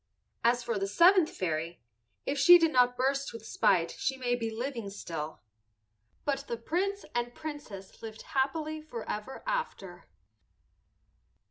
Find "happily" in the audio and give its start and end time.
8.23-8.81